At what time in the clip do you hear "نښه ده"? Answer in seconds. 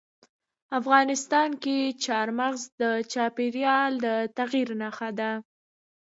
4.81-5.31